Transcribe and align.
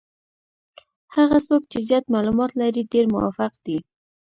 هغه 1.15 1.37
څوک 1.47 1.61
چې 1.71 1.79
زیات 1.87 2.05
معلومات 2.15 2.51
لري 2.61 2.81
ډېر 2.93 3.05
موفق 3.13 3.53
دي. 3.65 3.77